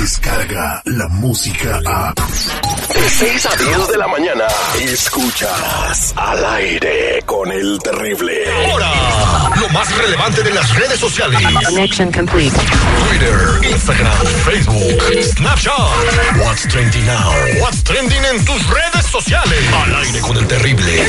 Descarga 0.00 0.82
la 0.86 1.08
música 1.08 1.80
a. 1.86 2.14
De 2.94 3.10
6 3.10 3.46
a 3.46 3.56
10 3.56 3.88
de 3.88 3.98
la 3.98 4.08
mañana. 4.08 4.44
Escuchas 4.80 6.14
al 6.16 6.44
aire 6.56 7.22
con 7.26 7.50
el 7.52 7.78
terrible. 7.82 8.44
Ahora, 8.70 8.92
lo 9.60 9.68
más 9.70 9.94
relevante 9.98 10.42
de 10.42 10.52
las 10.52 10.74
redes 10.76 10.98
sociales. 10.98 11.40
Connection 11.66 12.10
complete. 12.12 12.56
Twitter, 13.08 13.70
Instagram, 13.70 14.26
Facebook, 14.44 15.02
Snapchat. 15.22 16.38
What's 16.42 16.66
trending 16.68 17.04
now? 17.04 17.30
What's 17.60 17.82
trending 17.82 18.24
en 18.24 18.44
tus 18.44 18.66
redes 18.68 19.06
sociales. 19.10 19.72
Al 19.72 19.96
aire 19.96 20.20
con 20.20 20.36
el 20.36 20.46
terrible. 20.46 21.04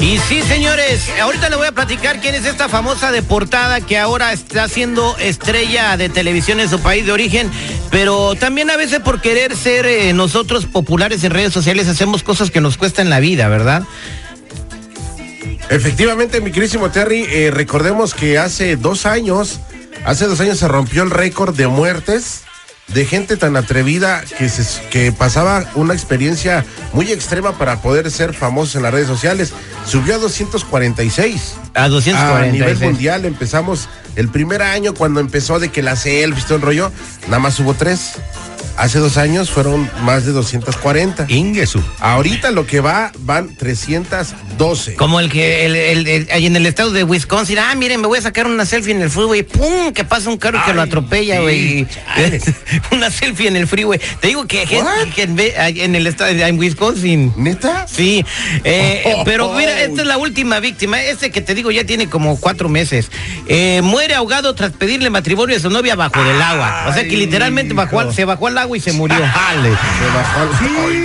Y 0.00 0.18
sí, 0.18 0.42
señores, 0.42 1.08
ahorita 1.20 1.50
le 1.50 1.56
voy 1.56 1.66
a 1.66 1.72
platicar 1.72 2.20
quién 2.20 2.34
es 2.36 2.44
esta 2.44 2.68
famosa 2.68 3.10
deportada 3.10 3.80
que 3.80 3.98
ahora 3.98 4.32
está 4.32 4.68
siendo 4.68 5.16
estrella 5.18 5.96
de 5.96 6.08
televisión 6.08 6.60
en 6.60 6.70
su 6.70 6.78
país 6.80 7.04
de 7.04 7.12
origen, 7.12 7.50
pero 7.90 8.36
también 8.36 8.70
a 8.70 8.76
veces 8.76 9.00
por 9.00 9.20
querer 9.20 9.56
ser 9.56 9.86
eh, 9.86 10.12
nosotros 10.12 10.66
populares 10.66 11.24
en 11.24 11.32
redes 11.32 11.52
sociales 11.52 11.88
hacemos 11.88 12.22
cosas 12.22 12.52
que 12.52 12.60
nos 12.60 12.76
cuestan 12.76 13.10
la 13.10 13.18
vida, 13.18 13.48
¿verdad? 13.48 13.82
Efectivamente, 15.68 16.40
mi 16.40 16.52
querísimo 16.52 16.90
Terry, 16.90 17.26
eh, 17.28 17.50
recordemos 17.50 18.14
que 18.14 18.38
hace 18.38 18.76
dos 18.76 19.04
años, 19.04 19.58
hace 20.04 20.26
dos 20.26 20.40
años 20.40 20.58
se 20.58 20.68
rompió 20.68 21.02
el 21.02 21.10
récord 21.10 21.56
de 21.56 21.66
muertes 21.66 22.42
de 22.88 23.04
gente 23.04 23.36
tan 23.36 23.56
atrevida 23.56 24.24
que, 24.38 24.48
se, 24.48 24.82
que 24.88 25.12
pasaba 25.12 25.64
una 25.74 25.94
experiencia 25.94 26.64
muy 26.92 27.12
extrema 27.12 27.56
para 27.58 27.82
poder 27.82 28.10
ser 28.10 28.34
famosos 28.34 28.76
en 28.76 28.82
las 28.82 28.92
redes 28.92 29.08
sociales. 29.08 29.52
Subió 29.86 30.14
a 30.14 30.18
246. 30.18 31.54
A 31.74 31.88
246. 31.88 32.16
A 32.16 32.52
nivel 32.52 32.78
mundial 32.78 33.24
empezamos 33.24 33.88
el 34.16 34.28
primer 34.28 34.62
año 34.62 34.94
cuando 34.94 35.20
empezó 35.20 35.60
de 35.60 35.68
que 35.68 35.82
la 35.82 35.96
selfie, 35.96 36.44
todo 36.44 36.56
el 36.56 36.62
rollo, 36.62 36.92
nada 37.26 37.38
más 37.38 37.58
hubo 37.60 37.74
tres. 37.74 38.14
Hace 38.76 39.00
dos 39.00 39.16
años 39.16 39.50
fueron 39.50 39.90
más 40.02 40.24
de 40.24 40.32
240. 40.32 41.26
Ingesu. 41.28 41.82
Ahorita 42.00 42.50
lo 42.52 42.66
que 42.66 42.80
va, 42.80 43.12
van 43.20 43.54
312. 44.58 44.94
Como 44.96 45.20
el 45.20 45.30
que 45.30 45.64
el, 45.66 45.76
el- 45.76 46.06
el- 46.08 46.28
ahí 46.32 46.46
en 46.46 46.56
el 46.56 46.66
estado 46.66 46.90
de 46.90 47.04
Wisconsin, 47.04 47.58
ah, 47.58 47.74
miren, 47.76 48.00
me 48.00 48.06
voy 48.06 48.18
a 48.18 48.22
sacar 48.22 48.46
una 48.46 48.66
selfie 48.66 48.92
en 48.92 49.02
el 49.02 49.10
freeway, 49.10 49.42
pum, 49.42 49.92
que 49.92 50.04
pasa 50.04 50.28
un 50.28 50.36
carro 50.36 50.60
que 50.66 50.74
lo 50.74 50.82
atropella, 50.82 51.40
güey. 51.40 51.86
una 52.92 53.10
selfie 53.10 53.48
en 53.48 53.56
el 53.56 53.66
freeway. 53.66 54.00
Te 54.20 54.28
digo 54.28 54.46
que 54.46 54.64
que 55.14 55.22
en, 55.22 55.38
en 55.38 55.94
el 55.94 56.06
estado 56.06 56.34
de 56.34 56.42
en 56.46 56.58
Wisconsin. 56.58 57.32
¿Neta? 57.36 57.86
Sí. 57.88 58.24
Eh, 58.64 59.02
Oh, 59.16 59.22
pero 59.24 59.50
oh. 59.50 59.54
mira, 59.56 59.80
esta 59.80 60.02
es 60.02 60.06
la 60.06 60.18
última 60.18 60.60
víctima. 60.60 61.00
Este 61.02 61.30
que 61.30 61.40
te 61.40 61.54
digo 61.54 61.70
ya 61.70 61.84
tiene 61.84 62.08
como 62.08 62.38
cuatro 62.40 62.68
meses. 62.68 63.10
Eh, 63.46 63.80
muere 63.82 64.14
ahogado 64.14 64.54
tras 64.54 64.72
pedirle 64.72 65.08
matrimonio 65.10 65.56
a 65.56 65.60
su 65.60 65.70
novia 65.70 65.94
bajo 65.94 66.22
del 66.22 66.40
agua. 66.42 66.86
O 66.88 66.92
sea 66.92 67.04
que 67.04 67.10
Ay, 67.10 67.16
literalmente 67.16 67.74
bajó 67.74 68.00
al- 68.00 68.14
se 68.14 68.24
bajó 68.24 68.48
al 68.48 68.58
agua 68.58 68.76
y 68.76 68.80
se 68.80 68.92
murió. 68.92 69.16
Dale. 69.20 69.70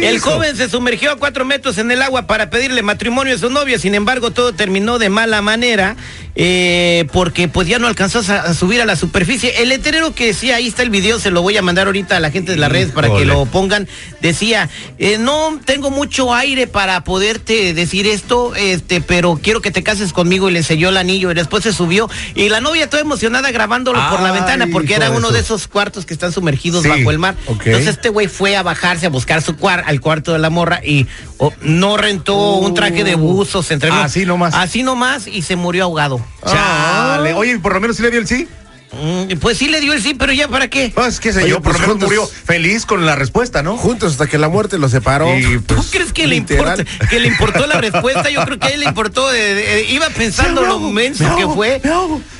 El 0.07 0.19
joven 0.19 0.55
se 0.57 0.69
sumergió 0.69 1.11
a 1.11 1.15
cuatro 1.17 1.45
metros 1.45 1.77
en 1.77 1.91
el 1.91 2.01
agua 2.01 2.23
para 2.27 2.49
pedirle 2.49 2.81
matrimonio 2.81 3.35
a 3.35 3.37
su 3.37 3.42
novia, 3.49 3.77
sin 3.79 3.95
embargo 3.95 4.31
todo 4.31 4.53
terminó 4.53 4.99
de 4.99 5.09
mala 5.09 5.41
manera 5.41 5.95
eh, 6.35 7.07
porque 7.13 7.47
pues 7.47 7.67
ya 7.67 7.79
no 7.79 7.87
alcanzó 7.87 8.21
a, 8.31 8.41
a 8.41 8.53
subir 8.53 8.81
a 8.81 8.85
la 8.85 8.95
superficie. 8.95 9.61
El 9.61 9.69
letrero 9.69 10.13
que 10.15 10.27
decía, 10.27 10.55
ahí 10.55 10.67
está 10.67 10.81
el 10.83 10.89
video, 10.89 11.19
se 11.19 11.31
lo 11.31 11.41
voy 11.41 11.57
a 11.57 11.61
mandar 11.61 11.87
ahorita 11.87 12.17
a 12.17 12.19
la 12.19 12.31
gente 12.31 12.51
de 12.51 12.57
las 12.57 12.71
redes 12.71 12.91
para 12.91 13.09
que 13.09 13.25
lo 13.25 13.45
pongan, 13.45 13.87
decía, 14.21 14.69
eh, 14.97 15.17
no 15.17 15.59
tengo 15.65 15.91
mucho 15.91 16.33
aire 16.33 16.67
para 16.67 17.03
poderte 17.03 17.73
decir 17.73 18.07
esto, 18.07 18.55
este, 18.55 19.01
pero 19.01 19.39
quiero 19.41 19.61
que 19.61 19.71
te 19.71 19.83
cases 19.83 20.13
conmigo 20.13 20.49
y 20.49 20.53
le 20.53 20.59
enseñó 20.59 20.89
el 20.89 20.97
anillo 20.97 21.31
y 21.31 21.33
después 21.33 21.63
se 21.63 21.73
subió 21.73 22.09
y 22.35 22.49
la 22.49 22.61
novia 22.61 22.89
toda 22.89 23.01
emocionada 23.01 23.51
grabándolo 23.51 23.99
por 24.09 24.21
la 24.21 24.31
ventana 24.31 24.67
porque 24.71 24.95
era 24.95 25.11
uno 25.11 25.31
de 25.31 25.39
esos 25.39 25.67
cuartos 25.67 26.05
que 26.05 26.13
están 26.13 26.31
sumergidos 26.31 26.83
Sí, 26.83 26.89
bajo 26.89 27.11
el 27.11 27.19
mar. 27.19 27.35
Entonces 27.47 27.87
este 27.87 28.09
güey 28.09 28.27
fue 28.27 28.55
a 28.55 28.63
bajarse 28.63 29.05
a 29.05 29.09
buscar 29.09 29.41
su 29.41 29.55
cuar 29.55 29.83
al 29.85 30.01
cuarto 30.01 30.33
de 30.33 30.39
la 30.39 30.49
morra 30.49 30.81
y 30.83 31.07
oh, 31.37 31.53
no 31.61 31.97
rentó 31.97 32.55
un 32.55 32.73
traje 32.73 33.03
de 33.03 33.15
buzo, 33.15 33.63
se 33.63 33.75
entrenó. 33.75 33.95
Así 33.95 34.25
nomás. 34.25 34.53
Así 34.53 34.83
nomás 34.83 35.27
y 35.27 35.41
se 35.41 35.55
murió 35.55 35.83
ahogado. 35.83 36.22
Chale. 36.45 37.33
Oye, 37.33 37.59
por 37.59 37.73
lo 37.73 37.81
menos 37.81 37.97
sí 37.97 38.03
le 38.03 38.11
dio 38.11 38.19
el 38.19 38.27
sí. 38.27 38.47
Mm, 38.95 39.39
Pues 39.39 39.57
sí 39.57 39.69
le 39.69 39.81
dio 39.81 39.91
el 39.93 40.03
sí, 40.03 40.13
pero 40.13 40.31
ya 40.33 40.47
para 40.47 40.67
qué. 40.67 40.91
Pues 40.93 41.19
qué 41.19 41.33
sé 41.33 41.39
Oye, 41.39 41.49
yo, 41.49 41.61
por 41.61 41.71
pues 41.71 41.75
lo 41.75 41.79
menos 41.79 41.93
juntos- 41.93 42.09
murió 42.09 42.27
feliz 42.45 42.85
con 42.85 43.07
la 43.07 43.15
respuesta, 43.15 43.63
¿no? 43.63 43.75
Juntos 43.75 44.11
hasta 44.11 44.27
que 44.27 44.37
la 44.37 44.49
muerte 44.49 44.77
los 44.77 44.91
separó. 44.91 45.35
Y, 45.35 45.59
¿Tú 45.61 45.73
pues, 45.75 45.87
crees 45.89 46.13
que 46.13 46.27
le 46.27 46.35
literal. 46.35 46.81
importa, 46.81 47.07
que 47.07 47.19
le 47.19 47.27
importó 47.29 47.65
la 47.65 47.81
respuesta? 47.81 48.29
Yo 48.29 48.45
creo 48.45 48.59
que 48.59 48.67
a 48.67 48.69
él 48.69 48.81
le 48.81 48.85
importó, 48.85 49.31
de- 49.31 49.55
de- 49.55 49.85
iba 49.89 50.07
pensando 50.11 50.61
lo 50.61 50.79
menso 50.79 51.35
que 51.35 51.47
fue. 51.47 51.81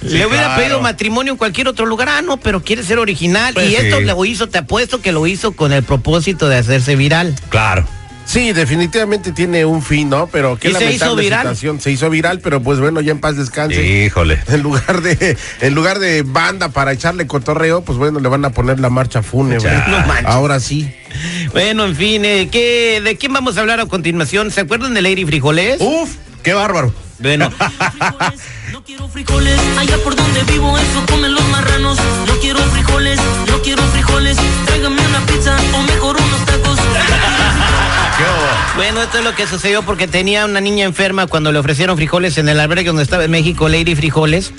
le 0.03 0.25
hubiera 0.27 0.43
claro. 0.45 0.61
pedido 0.61 0.79
matrimonio 0.81 1.33
en 1.33 1.37
cualquier 1.37 1.67
otro 1.69 1.87
lugar. 1.87 2.07
Ah, 2.09 2.21
no, 2.21 2.37
pero 2.37 2.61
quiere 2.63 2.83
ser 2.83 2.99
original. 2.99 3.55
Pues 3.55 3.71
y 3.71 3.75
esto 3.75 3.97
sí. 3.97 4.03
lo 4.05 4.23
hizo, 4.23 4.47
te 4.47 4.59
apuesto 4.59 5.01
que 5.01 5.11
lo 5.11 5.25
hizo 5.25 5.53
con 5.53 5.73
el 5.73 5.81
propósito 5.81 6.49
de 6.49 6.57
hacerse 6.57 6.95
viral. 6.95 7.33
Claro. 7.49 7.87
Sí, 8.25 8.53
definitivamente 8.53 9.31
tiene 9.31 9.65
un 9.65 9.81
fin, 9.83 10.09
¿no? 10.09 10.27
Pero 10.27 10.57
qué 10.57 10.69
Y 10.69 10.71
se 10.73 10.77
hizo 10.77 10.83
lamentable 11.05 11.21
viral. 11.23 11.41
situación. 11.41 11.81
Se 11.81 11.91
hizo 11.91 12.09
viral, 12.09 12.39
pero 12.39 12.61
pues 12.61 12.79
bueno, 12.79 13.01
ya 13.01 13.11
en 13.11 13.19
paz 13.19 13.35
descanse. 13.37 13.85
Híjole. 14.05 14.39
En 14.47 14.61
lugar 14.61 15.01
de, 15.01 15.37
en 15.61 15.75
lugar 15.75 15.99
de 15.99 16.21
banda 16.23 16.69
para 16.69 16.91
echarle 16.93 17.27
cotorreo, 17.27 17.81
pues 17.83 17.97
bueno, 17.97 18.19
le 18.19 18.29
van 18.29 18.45
a 18.45 18.51
poner 18.51 18.79
la 18.79 18.89
marcha 18.89 19.21
fúnebre. 19.21 19.69
No 19.87 19.99
manches. 20.07 20.25
Ahora 20.25 20.59
sí. 20.59 20.93
Bueno, 21.51 21.85
en 21.85 21.95
fin, 21.95 22.25
eh, 22.25 22.49
¿qué, 22.51 23.01
¿de 23.03 23.17
quién 23.17 23.33
vamos 23.33 23.57
a 23.57 23.61
hablar 23.61 23.79
a 23.79 23.85
continuación? 23.85 24.49
¿Se 24.51 24.61
acuerdan 24.61 24.93
de 24.93 25.01
Lady 25.01 25.25
Frijoles? 25.25 25.77
Uf, 25.79 26.09
qué 26.41 26.53
bárbaro. 26.53 26.93
Bueno, 27.19 27.51
No 28.71 28.83
quiero 28.83 29.07
frijoles, 29.07 29.59
allá 29.77 29.97
por 30.03 30.15
donde 30.15 30.43
vivo 30.51 30.75
eso 30.77 31.05
comen 31.07 31.33
los 31.33 31.47
marranos. 31.49 31.97
No 32.27 32.33
quiero 32.41 32.59
frijoles, 32.59 33.19
no 33.49 33.61
quiero 33.61 33.83
frijoles. 33.83 34.35
Tráigame 34.65 35.05
una 35.07 35.25
pizza 35.27 35.55
o 35.73 35.81
mejor. 35.83 36.17
Bueno, 38.75 39.01
esto 39.01 39.19
es 39.19 39.23
lo 39.23 39.33
que 39.35 39.47
sucedió 39.47 39.81
porque 39.83 40.07
tenía 40.07 40.45
una 40.45 40.61
niña 40.61 40.85
enferma 40.85 41.27
cuando 41.27 41.51
le 41.51 41.59
ofrecieron 41.59 41.95
frijoles 41.97 42.37
en 42.37 42.49
el 42.49 42.59
albergue 42.59 42.87
donde 42.87 43.03
estaba 43.03 43.23
en 43.25 43.31
México, 43.31 43.69
Lady 43.69 43.95
Frijoles. 43.95 44.53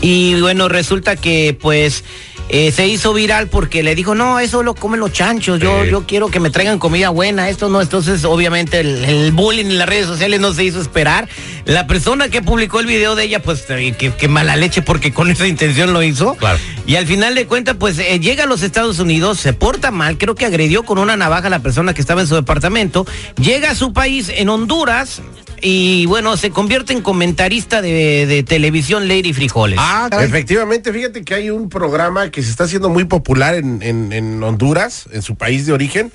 Y 0.00 0.40
bueno, 0.40 0.68
resulta 0.68 1.14
que 1.16 1.56
pues 1.60 2.02
eh, 2.48 2.72
se 2.72 2.86
hizo 2.88 3.14
viral 3.14 3.48
porque 3.48 3.82
le 3.82 3.94
dijo, 3.94 4.14
no, 4.16 4.40
eso 4.40 4.62
lo 4.62 4.74
comen 4.74 4.98
los 5.00 5.12
chanchos, 5.12 5.60
yo, 5.60 5.84
Sí. 5.84 5.90
yo 5.90 6.04
quiero 6.06 6.28
que 6.28 6.40
me 6.40 6.50
traigan 6.50 6.78
comida 6.78 7.08
buena, 7.10 7.48
esto 7.48 7.68
no. 7.68 7.80
Entonces, 7.80 8.24
obviamente, 8.24 8.80
el, 8.80 9.04
el 9.04 9.32
bullying 9.32 9.66
en 9.66 9.78
las 9.78 9.88
redes 9.88 10.06
sociales 10.06 10.40
no 10.40 10.52
se 10.52 10.64
hizo 10.64 10.80
esperar. 10.80 11.28
La 11.66 11.86
persona 11.86 12.28
que 12.28 12.42
publicó 12.42 12.80
el 12.80 12.86
video 12.86 13.14
de 13.14 13.24
ella, 13.24 13.40
pues, 13.40 13.64
eh, 13.68 13.94
que, 13.96 14.12
que 14.12 14.28
mala 14.28 14.56
leche 14.56 14.82
porque 14.82 15.12
con 15.12 15.30
esa 15.30 15.46
intención 15.46 15.92
lo 15.92 16.02
hizo. 16.02 16.34
Claro. 16.34 16.58
Y 16.86 16.96
al 16.96 17.06
final 17.06 17.34
de 17.34 17.46
cuentas, 17.46 17.76
pues, 17.78 17.98
eh, 17.98 18.18
llega 18.18 18.44
a 18.44 18.46
los 18.46 18.62
Estados 18.62 18.98
Unidos, 18.98 19.38
se 19.38 19.52
porta 19.52 19.90
mal, 19.92 20.18
creo 20.18 20.34
que 20.34 20.44
agredió 20.46 20.82
con 20.82 20.98
una 20.98 21.16
navaja 21.16 21.46
a 21.46 21.50
la 21.50 21.60
persona 21.60 21.94
que 21.94 22.00
estaba 22.00 22.20
en 22.22 22.26
su 22.26 22.34
departamento, 22.34 23.06
llega 23.40 23.70
a 23.70 23.74
su 23.76 23.92
país, 23.92 24.30
en 24.34 24.48
Honduras, 24.48 25.22
y 25.60 26.06
bueno, 26.06 26.36
se 26.36 26.50
convierte 26.50 26.92
en 26.92 27.02
comentarista 27.02 27.80
de, 27.82 28.26
de 28.26 28.42
televisión 28.42 29.06
Lady 29.06 29.32
Frijoles. 29.32 29.78
Ah, 29.80 30.08
caray. 30.10 30.26
Efectivamente, 30.26 30.92
fíjate 30.92 31.22
que 31.22 31.34
hay 31.34 31.50
un 31.50 31.68
programa 31.68 32.30
que 32.30 32.42
se 32.42 32.50
está 32.50 32.64
haciendo 32.64 32.88
muy 32.88 33.04
popular 33.04 33.54
en, 33.54 33.80
en- 33.80 34.12
en 34.12 34.42
Honduras, 34.42 35.04
en 35.12 35.22
su 35.22 35.36
país 35.36 35.64
de 35.66 35.72
origen, 35.72 36.10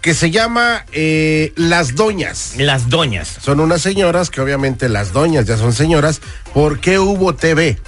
que 0.00 0.14
se 0.14 0.30
llama 0.30 0.84
eh, 0.92 1.52
Las 1.56 1.96
Doñas. 1.96 2.52
Las 2.56 2.88
doñas. 2.88 3.36
Son 3.42 3.58
unas 3.58 3.80
señoras 3.82 4.30
que 4.30 4.40
obviamente 4.40 4.88
las 4.88 5.12
doñas 5.12 5.46
ya 5.46 5.56
son 5.56 5.72
señoras. 5.72 6.20
¿Por 6.52 6.78
qué 6.78 7.00
hubo 7.00 7.34
TV? 7.34 7.78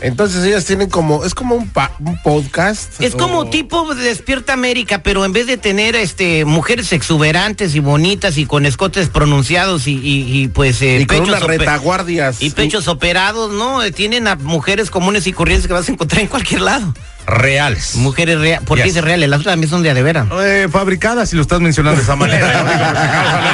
Entonces 0.00 0.44
ellas 0.44 0.64
tienen 0.64 0.88
como, 0.88 1.24
es 1.24 1.34
como 1.34 1.54
un, 1.54 1.68
pa- 1.68 1.92
un 2.00 2.20
podcast. 2.22 3.00
Es 3.02 3.14
como 3.14 3.50
tipo 3.50 3.94
de 3.94 4.02
Despierta 4.02 4.52
América, 4.54 5.02
pero 5.02 5.24
en 5.24 5.32
vez 5.32 5.46
de 5.46 5.56
tener 5.56 5.94
este 5.96 6.44
mujeres 6.44 6.92
exuberantes 6.92 7.74
y 7.74 7.80
bonitas 7.80 8.38
y 8.38 8.46
con 8.46 8.64
escotes 8.66 9.08
pronunciados 9.08 9.86
y, 9.86 9.92
y- 9.92 10.42
y, 10.42 10.48
pues 10.48 10.80
eh, 10.82 11.00
Y 11.00 11.06
con 11.06 11.20
unas 11.20 11.42
ope- 11.42 11.58
retaguardias. 11.58 12.40
y 12.40 12.50
pechos 12.50 12.88
operados, 12.88 13.52
¿no? 13.52 13.82
Eh, 13.82 13.92
Tienen 13.92 14.26
a 14.28 14.36
mujeres 14.36 14.90
comunes 14.90 15.26
y 15.26 15.32
corrientes 15.32 15.66
que 15.66 15.72
vas 15.74 15.88
a 15.88 15.92
encontrar 15.92 16.22
en 16.22 16.28
cualquier 16.28 16.62
lado. 16.62 16.94
Reales. 17.26 17.94
Mujeres 17.96 18.40
reales. 18.40 18.66
¿Por 18.66 18.78
qué 18.78 18.84
Yes. 18.84 18.94
dice 18.94 19.02
reales? 19.02 19.28
Las 19.28 19.40
otras 19.40 19.52
también 19.52 19.70
son 19.70 19.82
de 19.82 19.90
a 19.90 19.94
de 19.94 20.02
veras. 20.02 20.26
Eh, 20.42 20.68
fabricadas, 20.72 21.28
si 21.28 21.36
lo 21.36 21.42
estás 21.42 21.60
mencionando 21.60 21.98
de 21.98 22.02
esa 22.02 22.16
manera. 22.16 22.46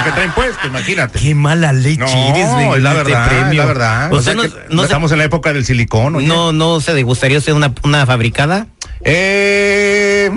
lo 0.00 0.04
que 0.04 0.12
traen 0.12 0.32
puesto, 0.32 0.66
imagínate. 0.66 1.18
Qué 1.18 1.34
mala 1.34 1.72
leche 1.72 1.98
No, 1.98 2.06
eres, 2.34 2.50
güey, 2.52 2.72
es 2.78 2.82
la 2.82 2.90
este 2.92 3.04
verdad, 3.04 3.28
premio. 3.28 3.50
es 3.52 3.56
la 3.58 3.64
verdad. 3.66 4.12
O 4.12 4.20
sea, 4.22 4.34
no, 4.34 4.42
que 4.42 4.48
no 4.70 4.82
se- 4.82 4.86
estamos 4.86 5.12
en 5.12 5.18
la 5.18 5.24
época 5.24 5.52
del 5.52 5.64
silicón, 5.64 6.16
oye. 6.16 6.26
no, 6.26 6.52
no 6.52 6.80
se 6.80 6.94
degustaría 6.94 7.38
usted 7.38 7.52
una, 7.52 7.72
una 7.82 8.06
fabricada. 8.06 8.66
Eh, 9.02 10.30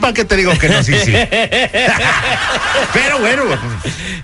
¿Para 0.00 0.12
qué 0.14 0.24
te 0.24 0.36
digo 0.36 0.52
que 0.58 0.68
no? 0.68 0.82
Sí, 0.82 0.94
sí. 1.04 1.12
Pero 2.92 3.18
bueno. 3.20 3.42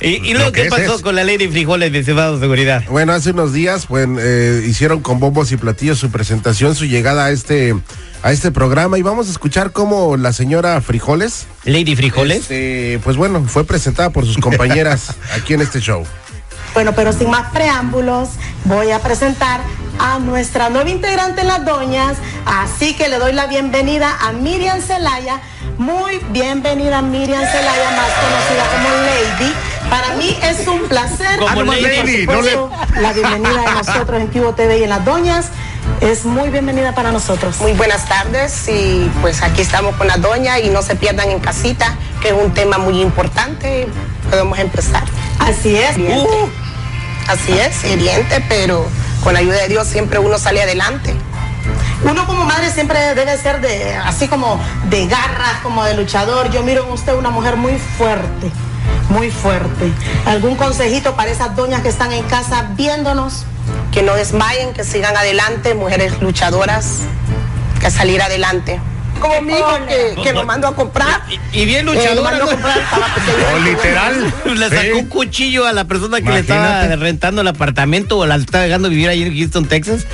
¿Y, 0.01 0.09
y 0.09 0.33
Lo 0.33 0.41
luego 0.41 0.53
que 0.53 0.65
qué 0.65 0.69
pasó 0.69 0.97
es. 0.97 1.03
con 1.03 1.15
la 1.15 1.25
ley 1.25 1.37
de 1.37 1.49
frijoles 1.49 1.93
de 1.93 2.03
cebado 2.05 2.39
seguridad? 2.41 2.83
Bueno, 2.89 3.13
hace 3.13 3.31
unos 3.31 3.53
días, 3.53 3.87
pues, 3.87 4.09
eh, 4.19 4.65
hicieron 4.67 5.01
con 5.01 5.21
bombos 5.21 5.53
y 5.53 5.57
platillos 5.57 5.99
su 5.99 6.11
presentación, 6.11 6.75
su 6.75 6.87
llegada 6.87 7.27
a 7.27 7.31
este, 7.31 7.75
a 8.23 8.33
este 8.33 8.51
programa 8.51 8.99
y 8.99 9.03
vamos 9.03 9.29
a 9.29 9.31
escuchar 9.31 9.73
cómo 9.73 10.17
la 10.17 10.33
señora 10.33 10.81
Frijoles, 10.81 11.47
Lady 11.65 11.95
Frijoles. 11.97 12.43
este, 12.43 13.01
pues 13.05 13.17
bueno, 13.17 13.45
fue 13.47 13.65
presentada 13.65 14.11
por 14.11 14.25
sus 14.27 14.39
compañeras 14.39 15.15
aquí 15.35 15.55
en 15.55 15.61
este 15.61 15.81
show. 15.81 16.05
Bueno, 16.75 16.95
pero 16.95 17.13
sin 17.13 17.29
más 17.31 17.53
preámbulos, 17.53 18.31
voy 18.65 18.91
a 18.93 18.99
presentar 19.01 19.61
a 19.99 20.19
nuestra 20.19 20.71
nueva 20.71 20.89
integrante 20.89 21.43
en 21.43 21.49
las 21.49 21.65
doñas, 21.67 22.17
así 22.47 22.95
que 22.95 23.09
le 23.09 23.19
doy 23.19 23.35
la 23.35 23.47
bienvenida 23.47 24.17
a 24.21 24.33
Miriam 24.33 24.81
Celaya. 24.81 25.41
Muy 25.83 26.21
bienvenida 26.31 27.03
Miriam 27.03 27.43
Celaya, 27.45 27.91
más 27.91 28.11
conocida 28.23 28.65
como 28.73 28.89
Lady. 29.05 29.53
Para 29.91 30.15
mí 30.15 30.39
es 30.41 30.69
un 30.69 30.83
placer. 30.89 31.41
Como 31.41 31.65
Lady, 31.65 32.25
no 32.25 32.41
le- 32.41 33.01
La 33.03 33.13
bienvenida 33.13 33.63
de 33.63 33.73
nosotros 33.73 34.21
en 34.21 34.29
Cubo 34.29 34.55
TV 34.55 34.79
y 34.79 34.85
en 34.85 34.91
las 34.91 35.05
doñas 35.05 35.47
es 36.01 36.25
muy 36.25 36.51
bienvenida 36.51 36.95
para 36.95 37.11
nosotros. 37.11 37.59
Muy 37.61 37.73
buenas 37.73 38.07
tardes 38.09 38.69
y 38.69 39.11
pues 39.23 39.43
aquí 39.43 39.63
estamos 39.63 39.97
con 39.97 40.07
la 40.07 40.19
doña 40.19 40.61
y 40.61 40.69
no 40.71 40.83
se 40.83 40.95
pierdan 40.95 41.31
en 41.33 41.41
casita, 41.41 41.97
que 42.21 42.29
es 42.29 42.35
un 42.35 42.55
tema 42.55 42.79
muy 42.79 43.03
importante. 43.03 43.89
Podemos 44.31 44.61
empezar. 44.61 45.03
Así 45.41 45.75
es. 45.75 45.99
Hiriente. 45.99 46.29
Así 47.27 47.59
es, 47.59 47.85
hiriente, 47.91 48.45
pero 48.49 48.87
con 49.25 49.33
la 49.35 49.41
ayuda 49.41 49.57
de 49.57 49.67
Dios 49.69 49.89
siempre 49.89 50.21
uno 50.21 50.39
sale 50.39 50.63
adelante. 50.63 51.13
Uno 52.05 52.27
como 52.27 52.45
madre 52.45 52.71
siempre 52.71 53.15
debe 53.15 53.37
ser 53.39 53.61
de, 53.61 53.95
así 53.95 54.27
como 54.29 54.61
de 54.91 55.07
garras, 55.07 55.61
como 55.63 55.85
de 55.85 55.95
luchador. 55.95 56.51
Yo 56.51 56.63
miro 56.63 56.85
en 56.85 56.93
usted 56.93 57.15
una 57.15 57.31
mujer 57.31 57.57
muy 57.57 57.79
fuerte, 57.79 58.51
muy 59.09 59.31
fuerte. 59.31 59.93
¿Algún 60.27 60.57
consejito 60.57 61.15
para 61.15 61.31
esas 61.31 61.55
doñas 61.55 61.83
que 61.83 61.89
están 61.89 62.13
en 62.13 62.25
casa 62.25 62.71
viéndonos? 62.77 63.45
Que 63.93 64.03
no 64.03 64.15
desmayen, 64.15 64.73
que 64.73 64.83
sigan 64.85 65.17
adelante, 65.17 65.75
mujeres 65.75 66.21
luchadoras, 66.21 67.01
que 67.81 67.91
salir 67.91 68.21
adelante. 68.21 68.81
Como 69.21 69.41
mi 69.43 69.53
hijo 69.53 69.79
que, 69.87 70.21
que 70.21 70.33
lo 70.33 70.45
mando 70.45 70.67
a 70.67 70.75
comprar. 70.75 71.21
Y, 71.53 71.61
y 71.61 71.65
bien 71.65 71.83
Eh, 71.83 71.85
lo 71.85 71.95
luchadora. 71.95 72.31
a 72.37 72.39
¿no? 72.41 72.47
comprar, 72.47 72.79
estaba 72.79 73.07
pequeño. 73.15 73.47
O 73.55 73.59
literal. 73.61 74.35
Le 74.59 74.69
sacó 74.69 74.99
un 74.99 75.07
cuchillo 75.07 75.65
a 75.67 75.73
la 75.73 75.85
persona 75.85 76.21
que 76.21 76.29
le 76.29 76.41
estaba 76.41 76.87
rentando 76.97 77.43
el 77.43 77.47
apartamento 77.49 78.19
o 78.19 78.27
la 78.27 78.35
estaba 78.35 78.65
dejando 78.65 78.89
vivir 78.89 79.09
ahí 79.09 79.23
en 79.23 79.37
Houston, 79.39 79.67
Texas. 79.67 80.07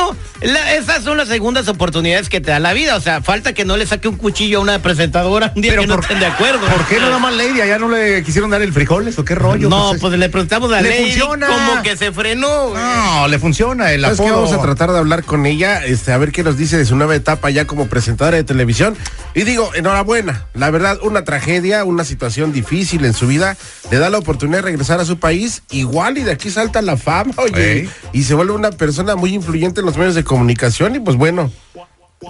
Pero 0.00 0.16
bueno, 0.42 0.54
la- 0.54 0.74
esas 0.74 1.04
son 1.04 1.16
las 1.16 1.28
segundas 1.28 1.68
oportunidades 1.68 2.28
que 2.28 2.40
te 2.40 2.50
da 2.50 2.58
la 2.58 2.72
vida. 2.72 2.96
O 2.96 3.00
sea, 3.00 3.20
falta 3.22 3.52
que 3.52 3.64
no 3.64 3.76
le 3.76 3.86
saque 3.86 4.08
un 4.08 4.16
cuchillo 4.16 4.58
a 4.58 4.62
una 4.62 4.78
presentadora 4.80 5.52
un 5.54 5.62
día 5.62 5.72
Pero 5.72 5.82
que 5.82 5.88
no 5.88 6.00
estén 6.00 6.20
de 6.20 6.26
acuerdo. 6.26 6.66
¿Por 6.66 6.86
qué 6.86 6.98
nada 6.98 7.18
más 7.18 7.34
Lady? 7.34 7.60
¿Allá 7.60 7.78
no 7.78 7.88
le 7.88 8.22
quisieron 8.22 8.50
dar 8.50 8.62
el 8.62 8.72
frijoles 8.72 9.18
o 9.18 9.24
qué 9.24 9.34
rollo? 9.34 9.68
No, 9.68 9.94
es- 9.94 10.00
pues 10.00 10.18
le 10.18 10.28
preguntamos 10.28 10.72
a 10.72 10.80
Le 10.80 10.90
Lady 10.90 11.02
funciona. 11.10 11.46
como 11.46 11.82
que 11.82 11.96
se 11.96 12.12
frenó. 12.12 12.74
No, 12.74 13.28
le 13.28 13.38
funciona 13.38 13.92
el 13.92 14.04
apodo. 14.04 14.32
Vamos 14.34 14.52
a 14.52 14.60
tratar 14.62 14.92
de 14.92 14.98
hablar 14.98 15.24
con 15.24 15.46
ella, 15.46 15.84
este, 15.84 16.12
a 16.12 16.18
ver 16.18 16.32
qué 16.32 16.42
nos 16.42 16.56
dice 16.56 16.76
de 16.78 16.84
su 16.86 16.96
nueva 16.96 17.14
etapa 17.14 17.50
ya 17.50 17.66
como 17.66 17.86
presentadora 17.88 18.36
de 18.36 18.44
televisión. 18.44 18.96
Y 19.34 19.42
digo, 19.42 19.70
enhorabuena. 19.74 20.46
La 20.54 20.70
verdad, 20.70 20.98
una 21.02 21.24
tragedia, 21.24 21.84
una 21.84 22.04
situación 22.04 22.52
difícil 22.52 23.04
en 23.04 23.14
su 23.14 23.26
vida, 23.26 23.56
le 23.90 23.98
da 23.98 24.10
la 24.10 24.18
oportunidad 24.18 24.58
de 24.58 24.62
regresar 24.62 25.00
a 25.00 25.04
su 25.04 25.18
país, 25.18 25.62
igual 25.70 26.18
y 26.18 26.22
de 26.22 26.32
aquí 26.32 26.50
salta 26.50 26.82
la 26.82 26.96
fama, 26.96 27.32
oye, 27.36 27.88
y 28.12 28.22
se 28.24 28.34
vuelve 28.34 28.52
una 28.52 28.70
persona 28.70 29.16
muy 29.16 29.34
influyente 29.34 29.80
en 29.80 29.86
los 29.86 29.89
medios 29.96 30.14
de 30.14 30.24
comunicación 30.24 30.96
y 30.96 31.00
pues 31.00 31.16
bueno, 31.16 31.50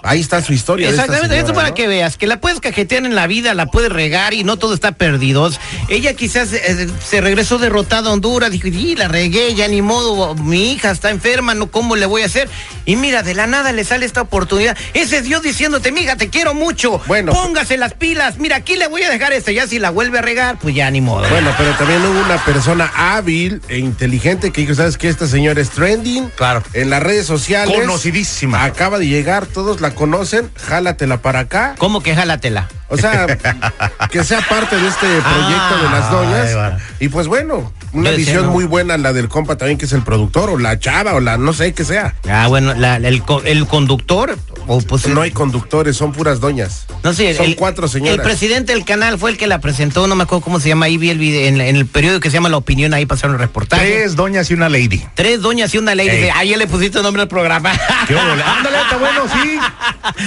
ahí 0.02 0.20
está 0.20 0.42
su 0.42 0.52
historia. 0.52 0.88
esta 0.88 1.02
Exactamente, 1.02 1.34
señora, 1.34 1.48
eso 1.48 1.54
para 1.54 1.68
¿no? 1.70 1.74
que 1.74 1.88
veas, 1.88 2.16
que 2.16 2.26
la 2.26 2.40
puedes 2.40 2.60
cajetear 2.60 3.04
en 3.04 3.14
la 3.14 3.26
vida, 3.26 3.54
la 3.54 3.66
puedes 3.66 3.90
regar 3.90 4.34
y 4.34 4.44
no 4.44 4.56
todo 4.56 4.74
está 4.74 4.92
perdido. 4.92 5.50
Ella 5.88 6.14
quizás 6.14 6.52
eh, 6.52 6.88
se 7.04 7.20
regresó 7.20 7.58
derrotada 7.58 8.10
a 8.10 8.12
Honduras, 8.12 8.50
dijo, 8.50 8.68
y 8.68 8.94
la 8.94 9.08
regué, 9.08 9.54
ya 9.54 9.66
ni 9.68 9.82
modo, 9.82 10.34
mi 10.36 10.72
hija 10.72 10.90
está 10.90 11.10
enferma, 11.10 11.54
no, 11.54 11.70
¿cómo 11.70 11.96
le 11.96 12.06
voy 12.06 12.22
a 12.22 12.26
hacer? 12.26 12.48
Y 12.84 12.96
mira, 12.96 13.22
de 13.22 13.34
la 13.34 13.46
nada 13.46 13.72
le 13.72 13.84
sale 13.84 14.06
esta 14.06 14.22
oportunidad. 14.22 14.76
Ese 14.94 15.18
es 15.18 15.24
Dios 15.24 15.42
diciéndote, 15.42 15.92
mija, 15.92 16.16
te 16.16 16.28
quiero 16.28 16.54
mucho. 16.54 17.00
Bueno. 17.06 17.32
Póngase 17.32 17.76
las 17.76 17.94
pilas, 17.94 18.38
mira, 18.38 18.56
aquí 18.56 18.76
le 18.76 18.86
voy 18.86 19.02
a 19.02 19.10
dejar 19.10 19.32
este, 19.32 19.54
ya 19.54 19.66
si 19.66 19.78
la 19.78 19.90
vuelve 19.90 20.18
a 20.18 20.22
regar, 20.22 20.58
pues 20.58 20.74
ya 20.74 20.90
ni 20.90 21.00
modo. 21.00 21.28
Bueno, 21.28 21.52
pero 21.58 21.72
también 21.74 22.04
hubo 22.04 22.20
una 22.20 22.44
persona 22.44 22.92
hábil 22.94 23.60
e 23.68 23.78
inteligente 23.78 24.52
que 24.52 24.60
dijo, 24.62 24.74
¿sabes 24.74 24.96
qué? 24.98 25.08
Esta 25.08 25.26
señora 25.26 25.60
es 25.60 25.70
trending. 25.70 26.30
Claro. 26.36 26.62
En 26.72 26.90
las 26.90 27.02
redes 27.02 27.26
sociales. 27.26 27.76
Conocidísima. 27.76 28.64
Acaba 28.64 28.98
de 28.98 29.08
llegar, 29.08 29.46
todos 29.46 29.79
la 29.80 29.94
conocen. 29.94 30.50
Jálatela 30.56 31.22
para 31.22 31.40
acá. 31.40 31.74
¿Cómo 31.78 32.02
que 32.02 32.14
jálatela? 32.14 32.68
O 32.88 32.96
sea, 32.96 33.26
que 34.10 34.24
sea 34.24 34.40
parte 34.48 34.76
de 34.76 34.88
este 34.88 35.06
proyecto 35.06 35.76
de 35.82 35.90
las 35.90 36.04
Ay, 36.06 36.12
doñas. 36.14 36.82
Y 36.98 37.08
pues 37.08 37.26
bueno, 37.28 37.72
una 37.92 38.10
visión 38.10 38.46
¿no? 38.46 38.52
muy 38.52 38.64
buena 38.64 38.98
la 38.98 39.12
del 39.12 39.28
compa 39.28 39.56
también, 39.56 39.78
que 39.78 39.84
es 39.84 39.92
el 39.92 40.02
productor, 40.02 40.50
o 40.50 40.58
la 40.58 40.78
chava, 40.78 41.14
o 41.14 41.20
la 41.20 41.38
no 41.38 41.52
sé 41.52 41.72
qué 41.72 41.84
sea. 41.84 42.14
Ah, 42.28 42.46
bueno, 42.48 42.74
la- 42.74 42.96
el, 42.96 43.22
el 43.44 43.66
conductor, 43.66 44.36
o 44.66 44.80
pues 44.80 45.06
No 45.08 45.22
hay 45.22 45.30
conductores, 45.30 45.96
son 45.96 46.12
puras 46.12 46.40
doñas. 46.40 46.86
No 47.02 47.12
sé, 47.12 47.34
Son 47.34 47.46
el, 47.46 47.56
cuatro 47.56 47.86
El 47.86 47.90
señoras. 47.90 48.24
presidente 48.26 48.72
del 48.72 48.84
canal 48.84 49.18
fue 49.18 49.30
el 49.30 49.36
que 49.36 49.46
la 49.46 49.60
presentó, 49.60 50.06
no 50.06 50.14
me 50.16 50.24
acuerdo 50.24 50.42
cómo 50.44 50.60
se 50.60 50.68
llama, 50.68 50.86
ahí 50.86 50.96
vi 50.98 51.10
el 51.10 51.18
video, 51.18 51.46
en, 51.48 51.60
en 51.60 51.76
el 51.76 51.86
periódico 51.86 52.20
que 52.20 52.30
se 52.30 52.34
llama 52.34 52.48
La 52.48 52.56
Opinión, 52.58 52.92
ahí 52.94 53.06
pasaron 53.06 53.34
el 53.36 53.40
reportaje. 53.40 53.82
Tres 53.84 54.16
doñas 54.16 54.50
y 54.50 54.54
una 54.54 54.68
lady. 54.68 55.02
Tres 55.14 55.40
doñas 55.40 55.72
y 55.74 55.78
una 55.78 55.94
ley. 55.94 56.08
Ey. 56.08 56.16
Dice, 56.16 56.30
ah, 56.34 56.44
ya 56.44 56.56
le 56.56 56.66
pusiste 56.66 57.02
nombre 57.02 57.22
al 57.22 57.28
programa. 57.28 57.72
Ándale, 58.08 58.76
está 58.82 58.96
bueno, 58.98 59.22
sí. 59.32 59.58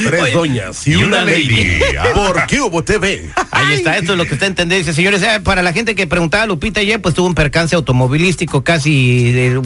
Tres 0.07 0.21
Oye, 0.23 0.31
doñas 0.33 0.87
y 0.87 0.95
una 0.95 1.23
lady. 1.23 1.79
Por 2.13 2.45
qué 2.47 2.61
hubo 2.61 2.83
TV. 2.83 3.29
Ahí 3.51 3.75
está, 3.75 3.97
esto 3.97 4.13
es 4.13 4.17
lo 4.17 4.25
que 4.25 4.33
está 4.33 4.45
en 4.47 4.55
tendencia, 4.55 4.93
señores. 4.93 5.21
Eh, 5.23 5.39
para 5.43 5.61
la 5.61 5.73
gente 5.73 5.95
que 5.95 6.07
preguntaba, 6.07 6.45
Lupita 6.45 6.79
ayer, 6.79 7.01
pues 7.01 7.13
tuvo 7.15 7.27
un 7.27 7.35
percance 7.35 7.75
automovilístico, 7.75 8.63
casi 8.63 9.31
eh, 9.35 9.59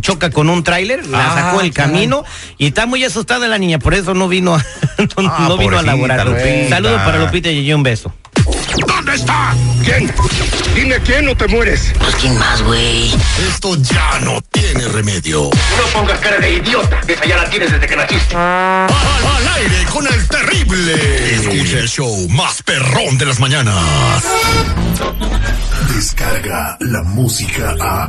choca 0.00 0.30
con 0.30 0.48
un 0.48 0.62
tráiler, 0.64 1.06
la 1.06 1.18
Ah, 1.30 1.34
sacó 1.34 1.60
el 1.60 1.72
caray. 1.72 1.92
camino 1.92 2.24
y 2.56 2.66
está 2.66 2.86
muy 2.86 3.04
asustada 3.04 3.48
la 3.48 3.58
niña, 3.58 3.78
por 3.78 3.92
eso 3.94 3.97
no 4.06 4.28
vino 4.28 4.54
a, 4.54 4.58
no, 4.98 5.06
Ah, 5.28 5.46
no 5.48 5.58
vino 5.58 5.78
a 5.78 5.82
laborar. 5.82 6.26
Saludos 6.68 7.00
para 7.02 7.18
Lupita 7.18 7.50
y 7.50 7.72
un 7.72 7.82
beso. 7.82 8.12
¿Dónde 8.86 9.14
está? 9.14 9.54
¿Quién? 9.84 10.12
Dime 10.74 10.96
quién 11.00 11.24
no 11.24 11.36
te 11.36 11.48
mueres. 11.48 11.92
Pues 11.98 12.14
quién 12.16 12.38
más, 12.38 12.62
güey. 12.62 13.12
Esto 13.48 13.74
ya 13.76 14.20
no 14.22 14.40
tiene 14.52 14.86
remedio. 14.88 15.50
No 15.76 15.84
pongas 15.92 16.18
cara 16.20 16.38
de 16.38 16.54
idiota. 16.54 17.00
Esa 17.06 17.24
ya 17.26 17.36
la 17.36 17.50
tienes 17.50 17.72
desde 17.72 17.86
que 17.86 17.96
naciste. 17.96 18.36
Al, 18.36 18.86
al 18.88 19.48
aire 19.56 19.84
con 19.92 20.06
el 20.06 20.28
terrible. 20.28 21.34
Escucha 21.34 21.78
el 21.80 21.88
show 21.88 22.28
más 22.30 22.62
perrón 22.62 23.18
de 23.18 23.26
las 23.26 23.40
mañanas. 23.40 24.22
Descarga 25.94 26.76
la 26.80 27.02
música 27.02 27.74
a. 27.80 28.08